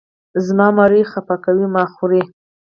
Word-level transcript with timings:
زما 0.45 0.67
مرۍ 0.77 1.03
خپه 1.11 1.35
کوې 1.43 1.65
او 1.69 1.73
ما 1.73 1.83
خورې. 1.93 2.21